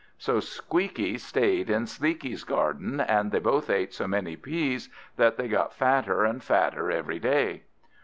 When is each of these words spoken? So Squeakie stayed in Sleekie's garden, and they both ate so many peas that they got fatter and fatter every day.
So 0.17 0.39
Squeakie 0.39 1.19
stayed 1.19 1.69
in 1.69 1.83
Sleekie's 1.85 2.43
garden, 2.43 2.99
and 2.99 3.31
they 3.31 3.37
both 3.37 3.69
ate 3.69 3.93
so 3.93 4.07
many 4.07 4.35
peas 4.35 4.89
that 5.15 5.37
they 5.37 5.47
got 5.47 5.75
fatter 5.75 6.25
and 6.25 6.41
fatter 6.43 6.89
every 6.89 7.19
day. 7.19 7.65